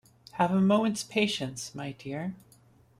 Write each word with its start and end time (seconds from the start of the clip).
Have 0.31 0.49
a 0.49 0.59
moment's 0.59 1.03
patience, 1.03 1.75
my 1.75 1.91
dear. 1.91 2.33